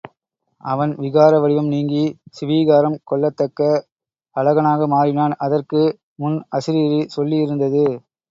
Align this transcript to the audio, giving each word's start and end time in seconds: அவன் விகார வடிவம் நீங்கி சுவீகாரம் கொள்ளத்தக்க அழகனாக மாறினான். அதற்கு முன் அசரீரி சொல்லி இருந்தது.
அவன் 0.65 0.91
விகார 0.95 1.33
வடிவம் 1.41 1.67
நீங்கி 1.67 2.01
சுவீகாரம் 2.37 2.97
கொள்ளத்தக்க 3.11 3.69
அழகனாக 4.35 4.87
மாறினான். 4.87 5.35
அதற்கு 5.39 5.81
முன் 6.15 6.37
அசரீரி 6.57 7.01
சொல்லி 7.09 7.37
இருந்தது. 7.39 7.85